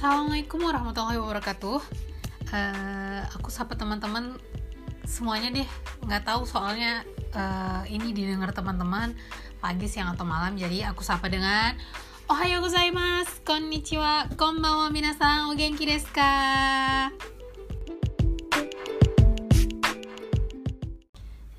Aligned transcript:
Assalamualaikum 0.00 0.64
warahmatullahi 0.64 1.20
wabarakatuh. 1.20 1.76
Uh, 2.48 3.20
aku 3.36 3.52
sapa 3.52 3.76
teman-teman 3.76 4.32
semuanya 5.04 5.52
deh. 5.52 5.68
Nggak 6.08 6.24
tahu 6.24 6.48
soalnya 6.48 7.04
uh, 7.36 7.84
ini 7.84 8.16
didengar 8.16 8.48
teman-teman 8.56 9.12
pagi, 9.60 9.92
siang 9.92 10.08
atau 10.16 10.24
malam. 10.24 10.56
Jadi 10.56 10.80
aku 10.88 11.04
sapa 11.04 11.28
dengan 11.28 11.76
Ohayo 12.32 12.64
gozaimasu, 12.64 13.44
konnichiwa, 13.44 14.32
konbanwa 14.40 14.88
minasan, 14.88 15.52
o 15.52 15.52
genki 15.52 15.84
desu 15.84 16.08
ka? 16.16 17.12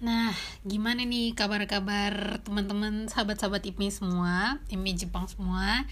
Nah, 0.01 0.33
gimana 0.65 1.05
nih 1.05 1.37
kabar-kabar 1.37 2.41
teman-teman, 2.41 3.05
sahabat-sahabat 3.05 3.69
IPMI 3.69 3.93
semua, 3.93 4.57
IPMI 4.73 4.97
Jepang 4.97 5.29
semua? 5.29 5.85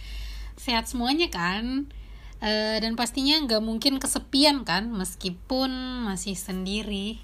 Sehat 0.57 0.89
semuanya 0.89 1.29
kan? 1.29 1.85
Uh, 2.39 2.79
dan 2.79 2.95
pastinya 2.95 3.35
nggak 3.43 3.59
mungkin 3.59 3.99
kesepian 3.99 4.63
kan 4.63 4.87
meskipun 4.95 5.67
masih 6.07 6.39
sendiri. 6.39 7.19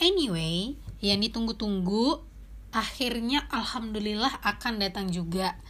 Anyway 0.00 0.80
yang 1.04 1.20
ditunggu-tunggu 1.20 2.24
akhirnya 2.72 3.44
alhamdulillah 3.52 4.40
akan 4.40 4.80
datang 4.80 5.12
juga. 5.12 5.60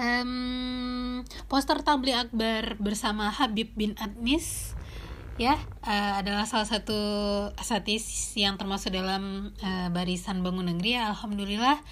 Um, 0.00 1.28
poster 1.52 1.84
tabli 1.84 2.16
akbar 2.16 2.80
bersama 2.80 3.28
Habib 3.28 3.76
bin 3.76 3.92
Adnis 4.00 4.72
ya 5.42 5.58
uh, 5.82 6.22
adalah 6.22 6.46
salah 6.46 6.68
satu 6.68 6.94
asatis 7.58 8.34
yang 8.38 8.54
termasuk 8.54 8.94
dalam 8.94 9.50
uh, 9.58 9.88
barisan 9.90 10.46
bangun 10.46 10.70
negeri. 10.70 10.94
Ya 10.94 11.10
alhamdulillah 11.10 11.82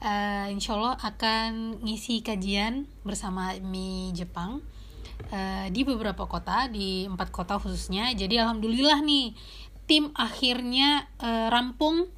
uh, 0.00 0.46
insya 0.48 0.80
Allah 0.80 0.96
akan 0.96 1.84
ngisi 1.84 2.24
kajian 2.24 2.88
bersama 3.04 3.52
mi 3.60 4.08
Jepang 4.16 4.64
uh, 5.28 5.66
di 5.68 5.84
beberapa 5.84 6.24
kota 6.24 6.72
di 6.72 7.04
empat 7.04 7.28
kota 7.28 7.60
khususnya. 7.60 8.08
Jadi 8.16 8.40
alhamdulillah 8.40 9.04
nih 9.04 9.36
tim 9.84 10.08
akhirnya 10.16 11.04
uh, 11.20 11.52
rampung 11.52 12.08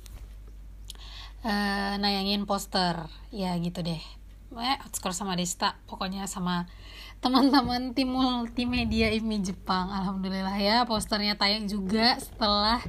uh, 1.43 1.95
nayangin 1.99 2.47
poster. 2.47 3.11
Ya 3.35 3.59
gitu 3.59 3.83
deh 3.83 4.22
eh 4.61 4.79
skor 4.93 5.17
sama 5.17 5.39
Desta 5.39 5.81
pokoknya 5.89 6.29
sama 6.29 6.69
teman-teman 7.23 7.95
tim 7.95 8.11
multimedia 8.11 9.15
IMI 9.15 9.41
Jepang 9.41 9.89
alhamdulillah 9.89 10.59
ya. 10.59 10.77
Posternya 10.85 11.39
tayang 11.39 11.71
juga 11.71 12.19
setelah 12.19 12.83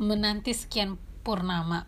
menanti 0.00 0.56
sekian 0.56 0.96
purnama 1.22 1.84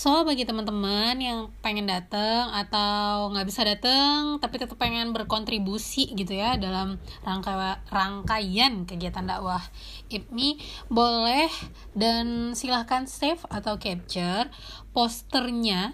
So 0.00 0.24
bagi 0.24 0.48
teman-teman 0.48 1.12
yang 1.20 1.52
pengen 1.60 1.84
datang 1.84 2.48
atau 2.56 3.28
nggak 3.36 3.44
bisa 3.44 3.68
datang 3.68 4.40
tapi 4.40 4.56
tetap 4.56 4.80
pengen 4.80 5.12
berkontribusi 5.12 6.16
gitu 6.16 6.40
ya 6.40 6.56
dalam 6.56 6.96
rangka 7.20 7.84
rangkaian 7.92 8.88
kegiatan 8.88 9.28
dakwah 9.28 9.60
IPMI 10.08 10.56
boleh 10.88 11.52
dan 11.92 12.56
silahkan 12.56 13.04
save 13.04 13.44
atau 13.52 13.76
capture 13.76 14.48
posternya 14.96 15.92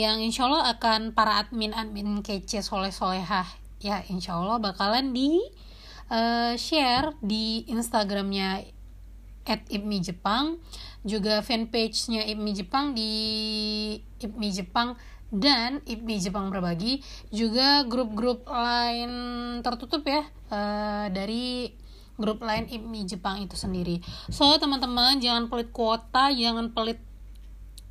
yang 0.00 0.24
insya 0.24 0.48
Allah 0.48 0.72
akan 0.72 1.12
para 1.12 1.44
admin-admin 1.44 2.24
kece 2.24 2.64
soleh-solehah. 2.64 3.44
Ya 3.84 4.00
insya 4.08 4.40
Allah 4.40 4.64
bakalan 4.64 5.12
di 5.12 5.44
uh, 6.08 6.56
share 6.56 7.12
di 7.20 7.68
Instagramnya 7.68 8.64
at 9.46 9.64
IPMI 9.68 9.98
Jepang. 10.12 10.58
Juga 11.02 11.42
fanpage-nya 11.42 12.26
IPMI 12.30 12.52
Jepang 12.54 12.94
di 12.94 13.10
IPMI 14.22 14.50
Jepang 14.54 14.94
dan 15.32 15.80
IPMI 15.88 16.16
Jepang 16.20 16.52
berbagi. 16.52 17.00
Juga 17.32 17.82
grup-grup 17.88 18.44
lain 18.46 19.10
tertutup 19.64 20.04
ya 20.04 20.28
uh, 20.52 21.06
dari 21.08 21.72
grup 22.20 22.44
lain 22.44 22.68
IPMI 22.68 23.08
Jepang 23.08 23.40
itu 23.40 23.56
sendiri. 23.56 23.98
So 24.28 24.60
teman-teman 24.60 25.18
jangan 25.18 25.48
pelit 25.48 25.72
kuota 25.72 26.28
jangan 26.30 26.70
pelit 26.70 27.00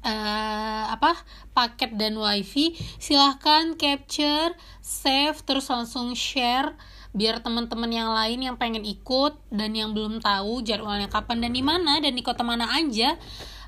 uh, 0.06 0.86
apa 0.94 1.18
paket 1.58 1.98
dan 1.98 2.18
wifi. 2.18 2.78
Silahkan 3.02 3.74
capture 3.76 4.54
save 4.80 5.42
terus 5.44 5.68
langsung 5.68 6.14
share 6.14 6.78
biar 7.12 7.44
teman-teman 7.44 7.92
yang 7.92 8.10
lain 8.16 8.40
yang 8.40 8.56
pengen 8.56 8.88
ikut 8.88 9.36
dan 9.52 9.76
yang 9.76 9.92
belum 9.92 10.24
tahu 10.24 10.64
jadwalnya 10.64 11.12
kapan 11.12 11.44
dan 11.44 11.52
di 11.52 11.64
mana 11.64 12.00
dan 12.00 12.16
di 12.16 12.24
kota 12.24 12.44
mana 12.44 12.72
aja 12.72 13.20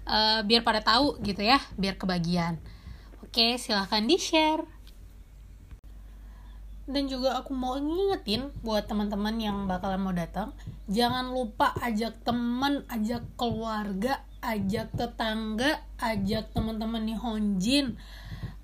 uh, 0.07 0.39
biar 0.47 0.63
pada 0.63 0.79
tahu 0.79 1.19
gitu 1.23 1.43
ya 1.43 1.59
biar 1.75 1.99
kebagian. 1.99 2.59
Oke 3.19 3.59
silahkan 3.59 4.03
di 4.05 4.15
share 4.15 4.73
dan 6.83 7.07
juga 7.07 7.39
aku 7.39 7.55
mau 7.55 7.79
ngingetin 7.79 8.51
buat 8.59 8.83
teman-teman 8.91 9.39
yang 9.39 9.57
bakalan 9.71 10.03
mau 10.03 10.11
datang 10.11 10.51
jangan 10.91 11.31
lupa 11.31 11.71
ajak 11.79 12.19
teman 12.27 12.83
ajak 12.91 13.23
keluarga 13.39 14.19
ajak 14.43 14.91
tetangga 14.91 15.79
ajak 15.95 16.51
teman-teman 16.51 17.07
nih 17.07 17.15
Honjin 17.15 17.95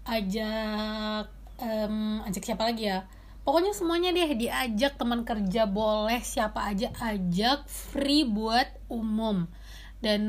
ajak 0.04 1.32
um, 1.64 2.20
ajak 2.28 2.44
siapa 2.44 2.68
lagi 2.68 2.92
ya 2.92 3.08
pokoknya 3.50 3.74
semuanya 3.74 4.14
deh 4.14 4.30
diajak 4.38 5.02
teman 5.02 5.26
kerja 5.26 5.66
boleh 5.66 6.22
siapa 6.22 6.70
aja 6.70 6.94
ajak 7.02 7.66
free 7.66 8.22
buat 8.22 8.70
umum. 8.94 9.50
Dan 10.06 10.22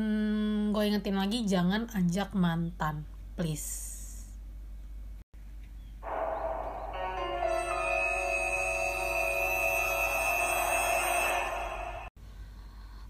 gue 0.73 0.89
ingetin 0.89 1.21
lagi 1.21 1.45
jangan 1.45 1.85
ajak 1.93 2.33
mantan 2.33 3.05
please. 3.37 3.93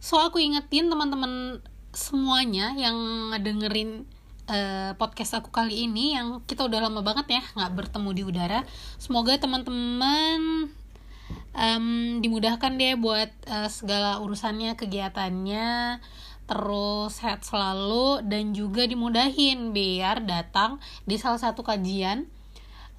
So 0.03 0.19
aku 0.19 0.43
ingetin 0.43 0.91
teman-teman 0.91 1.63
semuanya 1.95 2.75
yang 2.75 3.31
dengerin 3.39 4.03
uh, 4.51 4.91
podcast 4.99 5.39
aku 5.39 5.49
kali 5.49 5.87
ini 5.87 6.19
yang 6.19 6.43
kita 6.43 6.67
udah 6.67 6.83
lama 6.83 6.99
banget 6.99 7.39
ya 7.39 7.43
nggak 7.55 7.71
bertemu 7.71 8.09
di 8.11 8.23
udara. 8.27 8.59
Semoga 8.99 9.39
teman-teman 9.39 10.67
um, 11.55 11.87
dimudahkan 12.19 12.75
deh 12.75 12.99
buat 12.99 13.31
uh, 13.47 13.71
segala 13.71 14.19
urusannya 14.19 14.75
kegiatannya. 14.75 16.03
Terus 16.51 17.15
sehat 17.15 17.47
selalu 17.47 18.27
dan 18.27 18.51
juga 18.51 18.83
dimudahin 18.83 19.71
biar 19.71 20.27
datang 20.27 20.83
di 21.07 21.15
salah 21.15 21.39
satu 21.39 21.63
kajian 21.63 22.27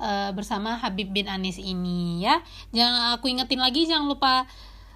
uh, 0.01 0.33
bersama 0.33 0.81
Habib 0.81 1.13
bin 1.13 1.29
Anis 1.29 1.61
ini 1.61 2.25
ya. 2.25 2.41
Jangan 2.73 3.21
aku 3.21 3.29
ingetin 3.29 3.61
lagi 3.61 3.85
jangan 3.85 4.09
lupa 4.09 4.49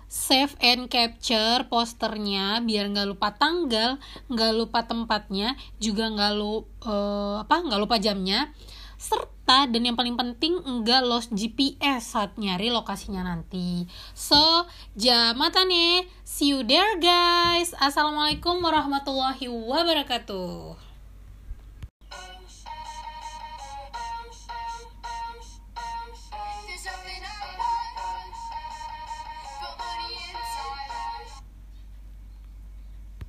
save 0.06 0.54
and 0.62 0.86
capture 0.86 1.66
posternya 1.66 2.62
biar 2.62 2.90
nggak 2.94 3.08
lupa 3.10 3.34
tanggal 3.34 3.98
nggak 4.30 4.52
lupa 4.54 4.86
tempatnya 4.86 5.58
juga 5.82 6.08
nggak 6.10 6.32
lu 6.38 6.64
uh, 6.86 7.42
apa 7.42 7.62
nggak 7.66 7.80
lupa 7.82 7.96
jamnya. 7.98 8.50
Serta 8.96 9.68
dan 9.68 9.82
yang 9.84 9.92
paling 9.92 10.16
penting 10.16 10.56
nggak 10.56 11.04
lost 11.04 11.28
GPS 11.36 12.16
saat 12.16 12.34
nyari 12.40 12.72
lokasinya 12.72 13.22
nanti. 13.26 13.84
So 14.16 14.64
jamatan 14.96 15.68
nih 15.68 16.08
see 16.24 16.56
you 16.56 16.64
there 16.64 16.96
guys. 16.96 17.76
Assalamualaikum 17.76 18.62
warahmatullahi 18.64 19.52
wabarakatuh 19.52 20.85